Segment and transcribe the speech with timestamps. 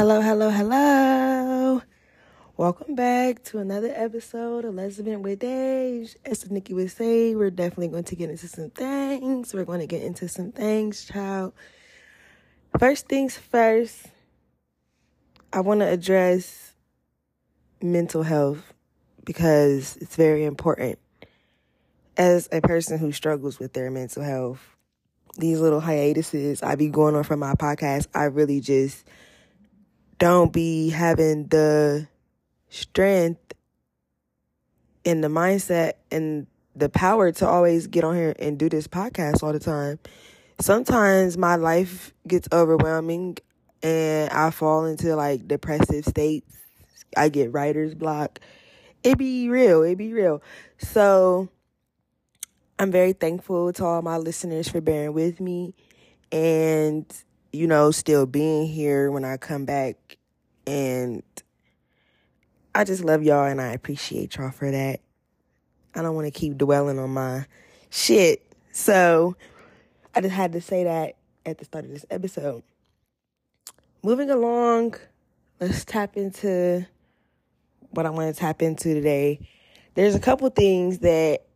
[0.00, 1.82] Hello, hello, hello.
[2.56, 6.16] Welcome back to another episode of Vent with Dej.
[6.24, 9.52] As Nikki would say, we're definitely going to get into some things.
[9.52, 11.52] We're going to get into some things, child.
[12.78, 14.06] First things first,
[15.52, 16.72] I want to address
[17.82, 18.72] mental health
[19.26, 20.98] because it's very important.
[22.16, 24.66] As a person who struggles with their mental health,
[25.36, 29.04] these little hiatuses I be going on from my podcast, I really just
[30.20, 32.06] don't be having the
[32.68, 33.54] strength
[35.04, 39.42] and the mindset and the power to always get on here and do this podcast
[39.42, 39.98] all the time.
[40.60, 43.38] Sometimes my life gets overwhelming
[43.82, 46.54] and I fall into like depressive states.
[47.16, 48.40] I get writer's block.
[49.02, 49.82] It be real.
[49.82, 50.42] It be real.
[50.78, 51.48] So
[52.78, 55.74] I'm very thankful to all my listeners for bearing with me
[56.30, 57.06] and,
[57.52, 59.96] you know, still being here when I come back.
[60.66, 61.22] And
[62.74, 65.00] I just love y'all and I appreciate y'all for that.
[65.94, 67.46] I don't want to keep dwelling on my
[67.90, 68.46] shit.
[68.72, 69.36] So
[70.14, 72.62] I just had to say that at the start of this episode.
[74.02, 74.94] Moving along,
[75.60, 76.86] let's tap into
[77.90, 79.40] what I want to tap into today.
[79.94, 81.46] There's a couple things that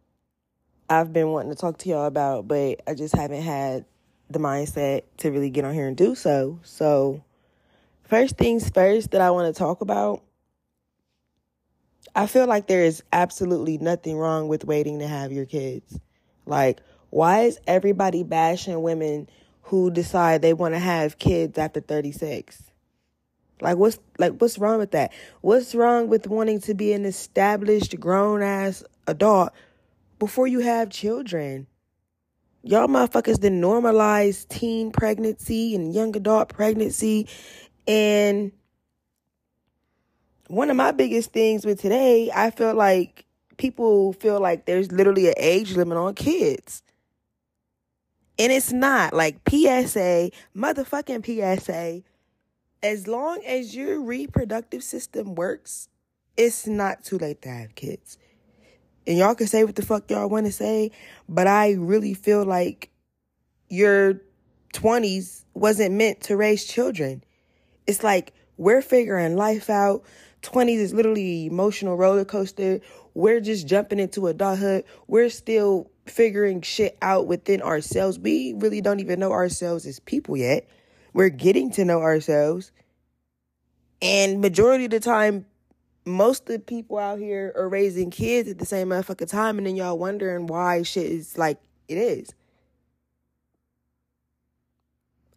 [0.90, 3.84] I've been wanting to talk to y'all about, but I just haven't had
[4.34, 6.60] the mindset to really get on here and do so.
[6.62, 7.24] So,
[8.02, 10.22] first things first that I want to talk about
[12.16, 15.98] I feel like there is absolutely nothing wrong with waiting to have your kids.
[16.46, 19.28] Like, why is everybody bashing women
[19.62, 22.62] who decide they want to have kids after 36?
[23.60, 25.12] Like what's like what's wrong with that?
[25.40, 29.52] What's wrong with wanting to be an established grown ass adult
[30.18, 31.66] before you have children.
[32.66, 37.28] Y'all motherfuckers didn't normalize teen pregnancy and young adult pregnancy.
[37.86, 38.52] And
[40.48, 43.26] one of my biggest things with today, I feel like
[43.58, 46.82] people feel like there's literally an age limit on kids.
[48.38, 52.02] And it's not like PSA, motherfucking PSA.
[52.82, 55.90] As long as your reproductive system works,
[56.38, 58.16] it's not too late to have kids
[59.06, 60.90] and y'all can say what the fuck y'all want to say,
[61.28, 62.90] but I really feel like
[63.68, 64.20] your
[64.72, 67.22] 20s wasn't meant to raise children.
[67.86, 70.04] It's like we're figuring life out.
[70.42, 72.80] 20s is literally emotional roller coaster.
[73.14, 74.84] We're just jumping into adulthood.
[75.06, 78.18] We're still figuring shit out within ourselves.
[78.18, 80.68] We really don't even know ourselves as people yet.
[81.12, 82.72] We're getting to know ourselves.
[84.02, 85.46] And majority of the time,
[86.04, 89.66] most of the people out here are raising kids at the same motherfucking time, and
[89.66, 92.34] then y'all wondering why shit is like it is.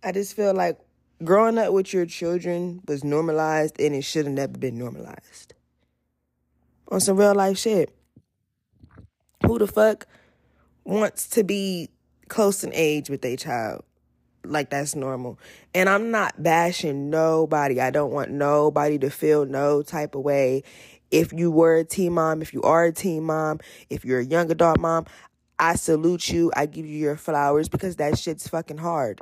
[0.03, 0.79] I just feel like
[1.23, 5.53] growing up with your children was normalized and it should have never been normalized.
[6.89, 7.94] On some real life shit.
[9.45, 10.07] Who the fuck
[10.84, 11.89] wants to be
[12.28, 13.84] close in age with their child?
[14.50, 15.40] Like that's normal.
[15.74, 17.80] And I'm not bashing nobody.
[17.80, 20.63] I don't want nobody to feel no type of way.
[21.12, 23.59] If you were a teen mom, if you are a teen mom,
[23.90, 25.06] if you're a young adult mom,
[25.59, 26.52] I salute you.
[26.56, 29.22] I give you your flowers because that shit's fucking hard.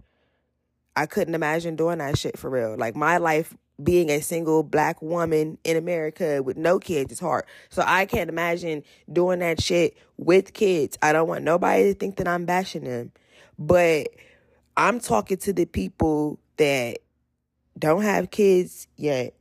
[0.95, 2.75] I couldn't imagine doing that shit for real.
[2.77, 7.45] Like my life being a single black woman in America with no kids is hard.
[7.69, 10.97] So I can't imagine doing that shit with kids.
[11.01, 13.11] I don't want nobody to think that I'm bashing them.
[13.59, 14.07] But
[14.77, 16.99] I'm talking to the people that
[17.77, 19.33] don't have kids yet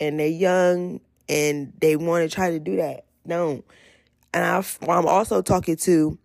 [0.00, 3.04] and they're young and they want to try to do that.
[3.24, 3.64] No.
[4.32, 6.18] And i am also talking to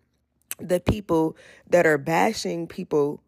[0.58, 1.36] the people
[1.70, 3.22] that are bashing people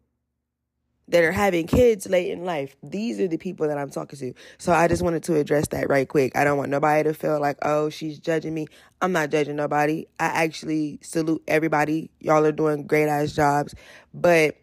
[1.07, 2.75] that are having kids late in life.
[2.81, 4.33] These are the people that I'm talking to.
[4.57, 6.35] So I just wanted to address that right quick.
[6.35, 8.67] I don't want nobody to feel like, oh, she's judging me.
[9.01, 10.05] I'm not judging nobody.
[10.19, 12.09] I actually salute everybody.
[12.19, 13.75] Y'all are doing great ass jobs.
[14.13, 14.57] But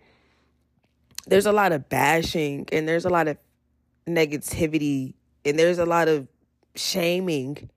[1.27, 3.37] there's a lot of bashing and there's a lot of
[4.07, 5.15] negativity
[5.45, 6.27] and there's a lot of
[6.75, 7.71] shaming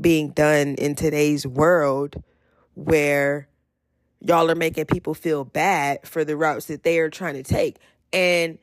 [0.00, 2.22] being done in today's world
[2.74, 3.48] where
[4.20, 7.76] y'all are making people feel bad for the routes that they are trying to take.
[8.12, 8.58] And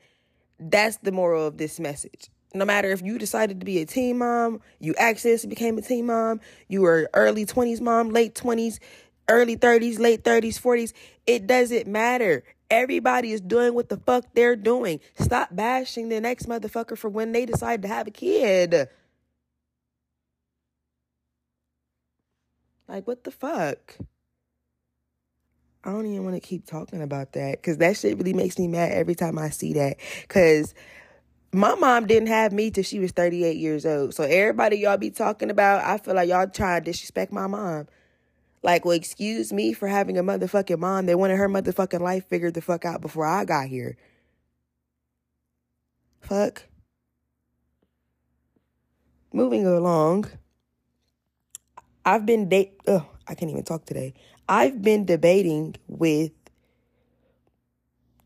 [0.58, 2.30] that's the moral of this message.
[2.54, 6.06] No matter if you decided to be a teen mom, you access became a teen
[6.06, 8.78] mom, you were early 20s mom, late 20s,
[9.28, 10.92] early 30s, late 30s, 40s,
[11.26, 12.42] it doesn't matter.
[12.70, 15.00] Everybody is doing what the fuck they're doing.
[15.18, 18.88] Stop bashing the next motherfucker for when they decide to have a kid.
[22.88, 23.96] Like, what the fuck?
[25.84, 28.68] I don't even want to keep talking about that because that shit really makes me
[28.68, 29.96] mad every time I see that.
[30.22, 30.74] Because
[31.52, 34.14] my mom didn't have me till she was 38 years old.
[34.14, 37.86] So everybody y'all be talking about, I feel like y'all trying to disrespect my mom.
[38.62, 42.54] Like, well, excuse me for having a motherfucking mom that wanted her motherfucking life figured
[42.54, 43.96] the fuck out before I got here.
[46.20, 46.64] Fuck.
[49.32, 50.26] Moving along.
[52.04, 54.14] I've been date oh, I can't even talk today.
[54.48, 56.32] I've been debating with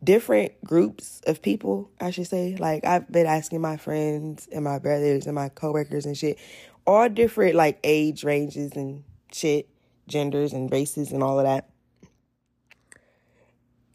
[0.02, 2.56] different groups of people, I should say.
[2.56, 6.38] Like I've been asking my friends and my brothers and my coworkers and shit,
[6.86, 9.68] all different like age ranges and shit,
[10.06, 11.68] genders and races and all of that.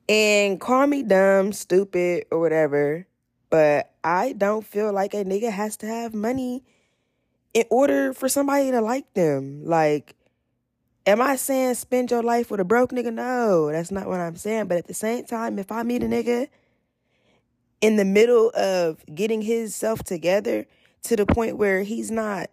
[0.10, 3.08] And call me dumb, stupid, or whatever,
[3.50, 6.64] but I don't feel like a nigga has to have money
[7.54, 9.66] in order for somebody to like them.
[9.66, 10.16] Like
[11.08, 13.14] Am I saying spend your life with a broke nigga?
[13.14, 14.68] No, that's not what I'm saying.
[14.68, 16.50] But at the same time, if I meet a nigga
[17.80, 20.66] in the middle of getting his self together
[21.04, 22.50] to the point where he's not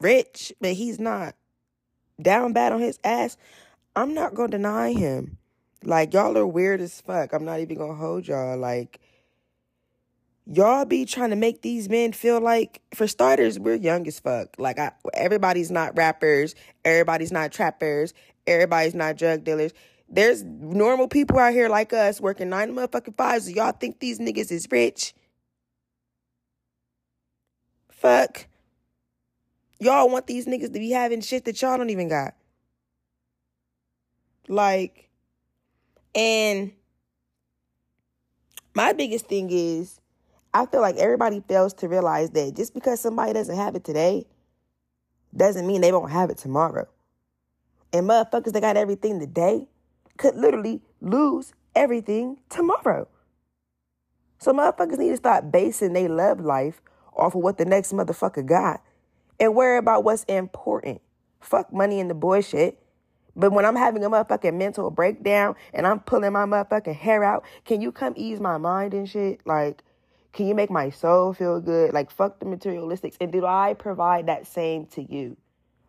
[0.00, 1.34] rich, but he's not
[2.22, 3.36] down bad on his ass,
[3.94, 5.38] I'm not gonna deny him.
[5.84, 7.32] Like y'all are weird as fuck.
[7.32, 8.56] I'm not even gonna hold y'all.
[8.56, 9.00] Like
[10.46, 14.54] y'all be trying to make these men feel like for starters we're young as fuck.
[14.58, 16.54] Like I, everybody's not rappers.
[16.84, 18.14] Everybody's not trappers.
[18.46, 19.72] Everybody's not drug dealers.
[20.08, 23.50] There's normal people out here like us working nine motherfucking fives.
[23.50, 25.14] Y'all think these niggas is rich?
[27.90, 28.46] Fuck
[29.82, 32.34] y'all want these niggas to be having shit that y'all don't even got
[34.48, 35.08] like
[36.14, 36.72] and
[38.74, 40.00] my biggest thing is
[40.54, 44.26] I feel like everybody fails to realize that just because somebody doesn't have it today
[45.34, 46.86] doesn't mean they won't have it tomorrow.
[47.92, 49.66] And motherfuckers that got everything today
[50.18, 53.08] could literally lose everything tomorrow.
[54.38, 56.82] So motherfuckers need to start basing their love life
[57.14, 58.82] off of what the next motherfucker got
[59.42, 61.00] and worry about what's important.
[61.40, 62.80] Fuck money and the bullshit.
[63.34, 67.44] But when I'm having a motherfucking mental breakdown and I'm pulling my motherfucking hair out,
[67.64, 69.40] can you come ease my mind and shit?
[69.44, 69.82] Like,
[70.32, 71.92] can you make my soul feel good?
[71.92, 73.16] Like, fuck the materialistics.
[73.20, 75.36] And do I provide that same to you?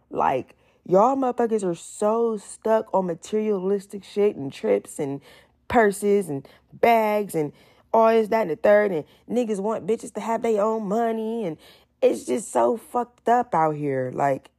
[0.09, 5.21] Like, y'all motherfuckers are so stuck on materialistic shit and trips and
[5.67, 7.53] purses and bags and
[7.93, 8.91] all this, that, and the third.
[8.91, 11.45] And niggas want bitches to have their own money.
[11.45, 11.57] And
[12.03, 14.11] it's just so fucked up out here.
[14.13, 14.51] Like,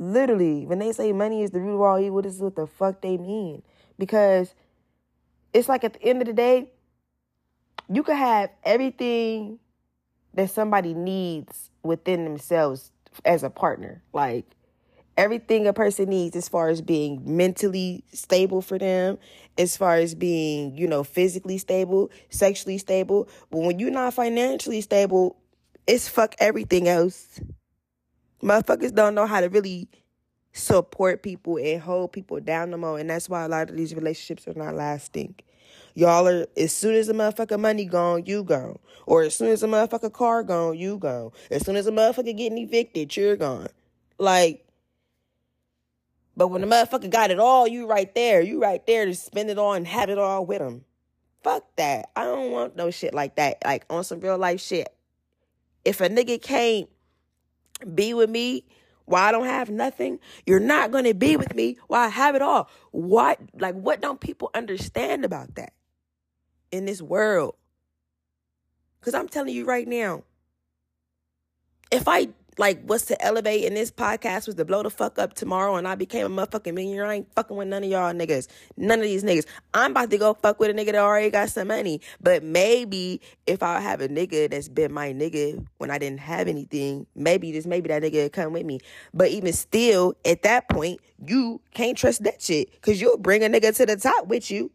[0.00, 2.66] literally, when they say money is the root of all evil, this is what the
[2.66, 3.62] fuck they mean.
[3.98, 4.52] Because
[5.54, 6.70] it's like at the end of the day,
[7.88, 9.60] you could have everything
[10.34, 12.90] that somebody needs within themselves
[13.24, 14.02] as a partner.
[14.12, 14.44] Like
[15.16, 19.18] everything a person needs as far as being mentally stable for them,
[19.56, 23.28] as far as being, you know, physically stable, sexually stable.
[23.50, 25.36] But when you're not financially stable,
[25.86, 27.40] it's fuck everything else.
[28.42, 29.88] Motherfuckers don't know how to really
[30.52, 32.98] support people and hold people down no more.
[32.98, 35.34] And that's why a lot of these relationships are not lasting.
[35.94, 38.78] Y'all are as soon as the motherfucker money gone, you gone.
[39.06, 41.30] Or as soon as the motherfucker car gone, you gone.
[41.50, 43.68] As soon as the motherfucker getting evicted, you're gone.
[44.18, 44.66] Like,
[46.36, 48.42] but when the motherfucker got it all, you right there.
[48.42, 50.84] You right there to spend it all and have it all with him.
[51.42, 52.10] Fuck that.
[52.14, 53.62] I don't want no shit like that.
[53.64, 54.95] Like on some real life shit.
[55.86, 56.90] If a nigga can't
[57.94, 58.64] be with me
[59.06, 62.42] while I don't have nothing, you're not gonna be with me while I have it
[62.42, 62.68] all.
[62.90, 65.72] What like what don't people understand about that?
[66.72, 67.54] in this world.
[69.00, 70.24] Because I'm telling you right now,
[71.90, 75.34] if I like what's to elevate and this podcast was to blow the fuck up
[75.34, 78.48] tomorrow and I became a motherfucking millionaire, I ain't fucking with none of y'all niggas.
[78.76, 79.46] None of these niggas.
[79.74, 82.00] I'm about to go fuck with a nigga that already got some money.
[82.20, 86.48] But maybe if I have a nigga that's been my nigga when I didn't have
[86.48, 88.80] anything, maybe this maybe that nigga come with me.
[89.12, 92.80] But even still, at that point, you can't trust that shit.
[92.80, 94.70] Cause you'll bring a nigga to the top with you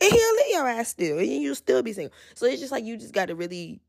[0.00, 2.14] and he'll leave your ass still, and you'll still be single.
[2.34, 3.80] So it's just like you just got to really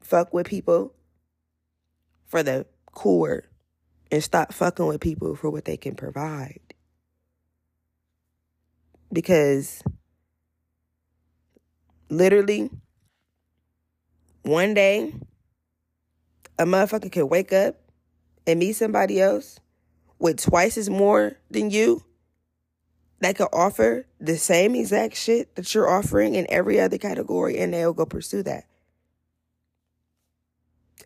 [0.00, 0.94] fuck with people
[2.26, 3.44] for the core
[4.10, 6.60] and stop fucking with people for what they can provide.
[9.12, 9.82] Because
[12.08, 12.70] literally,
[14.42, 15.14] one day,
[16.58, 17.76] a motherfucker can wake up
[18.46, 19.58] and meet somebody else
[20.18, 22.04] with twice as more than you
[23.20, 27.72] that could offer the same exact shit that you're offering in every other category and
[27.72, 28.64] they'll go pursue that.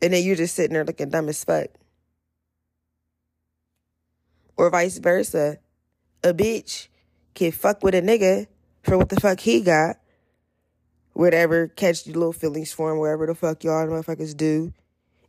[0.02, 1.68] And then you're just sitting there looking dumb as fuck.
[4.56, 5.58] Or vice versa.
[6.22, 6.88] A bitch
[7.34, 8.46] can fuck with a nigga
[8.82, 9.96] for what the fuck he got
[11.14, 14.72] whatever, catch your little feelings for him, wherever the fuck y'all motherfuckers do.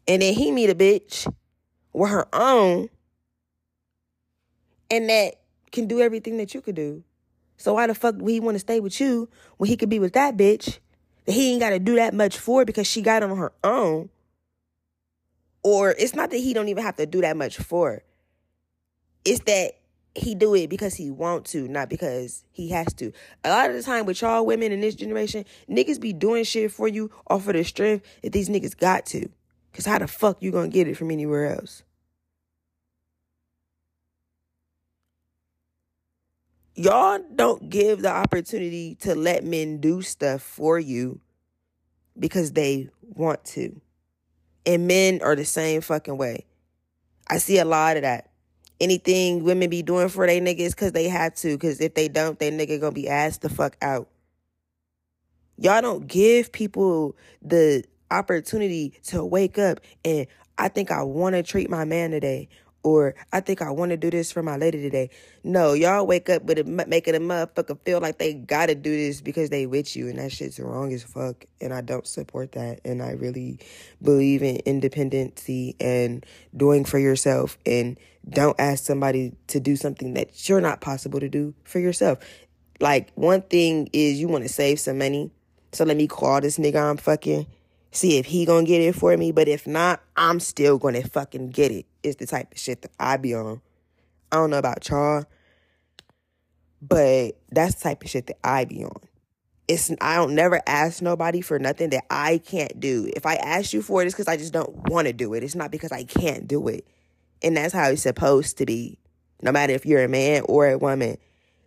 [0.08, 1.32] And then he meet a bitch
[1.94, 2.90] with her own
[4.92, 5.36] and that
[5.72, 7.04] can do everything that you could do.
[7.58, 10.00] So why the fuck would he want to stay with you when he could be
[10.00, 10.80] with that bitch
[11.26, 14.10] that he ain't got to do that much for because she got on her own?
[15.66, 18.04] Or it's not that he don't even have to do that much for.
[19.26, 19.72] It's that
[20.14, 23.12] he do it because he want to, not because he has to.
[23.44, 26.72] A lot of the time with y'all women in this generation, niggas be doing shit
[26.72, 29.28] for you off of the strength that these niggas got to.
[29.74, 31.82] Cause how the fuck you gonna get it from anywhere else?
[36.76, 41.20] y'all don't give the opportunity to let men do stuff for you
[42.20, 43.82] because they want to.
[44.66, 46.46] And men are the same fucking way.
[47.28, 48.32] I see a lot of that.
[48.80, 51.56] Anything women be doing for they niggas because they have to.
[51.56, 54.10] Because if they don't, they nigga gonna be asked the fuck out.
[55.58, 61.44] Y'all don't give people the opportunity to wake up and I think I want to
[61.44, 62.48] treat my man today
[62.86, 65.10] or I think I want to do this for my lady today.
[65.44, 69.22] No, y'all wake up with it, making a motherfucker feel like they gotta do this
[69.22, 71.46] because they with you, and that shit's wrong as fuck.
[71.60, 72.82] And I don't support that.
[72.86, 73.60] And I really
[74.04, 76.24] believe in independency and
[76.56, 77.58] doing for yourself.
[77.66, 77.98] And
[78.30, 82.20] don't ask somebody to do something that you're not possible to do for yourself.
[82.80, 85.32] Like one thing is you want to save some money,
[85.72, 87.48] so let me call this nigga I'm fucking
[87.96, 89.32] see if he gonna get it for me.
[89.32, 91.86] But if not, I'm still gonna fucking get it.
[92.04, 93.62] It's the type of shit that I be on.
[94.32, 95.26] I don't know about y'all,
[96.82, 99.00] but that's the type of shit that I be on.
[99.68, 103.12] It's I don't never ask nobody for nothing that I can't do.
[103.16, 105.44] If I ask you for it, it's because I just don't want to do it.
[105.44, 106.86] It's not because I can't do it.
[107.42, 109.00] And that's how it's supposed to be.
[109.42, 111.18] No matter if you're a man or a woman.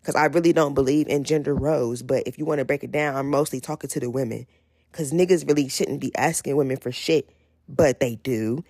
[0.01, 2.03] Because I really don't believe in gender roles.
[2.03, 4.47] But if you want to break it down, I'm mostly talking to the women.
[4.91, 7.31] Because niggas really shouldn't be asking women for shit,
[7.69, 8.65] but they do.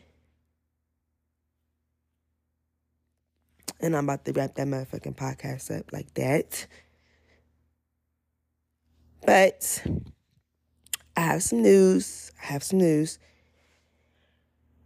[3.81, 6.67] And I'm about to wrap that motherfucking podcast up like that.
[9.25, 9.85] But
[11.17, 12.33] I have some news.
[12.43, 13.19] I have some news.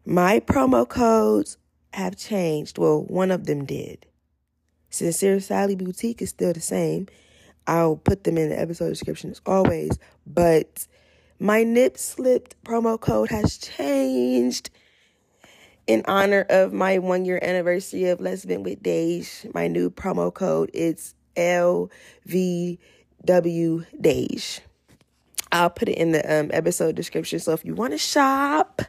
[0.04, 1.56] My promo codes
[1.92, 2.76] have changed.
[2.76, 4.06] Well, one of them did.
[4.90, 7.06] Sincere Sally Boutique is still the same.
[7.66, 9.98] I'll put them in the episode description as always.
[10.26, 10.86] But
[11.42, 14.70] my nip slipped promo code has changed
[15.88, 19.52] in honor of my one year anniversary of Vent with Dej.
[19.52, 21.88] My new promo code is LVW
[22.38, 24.60] Dej.
[25.50, 27.40] I'll put it in the um, episode description.
[27.40, 28.82] So if you want to shop,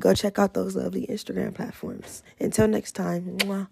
[0.00, 2.24] go check out those lovely Instagram platforms.
[2.40, 3.38] Until next time.
[3.38, 3.68] Mwah.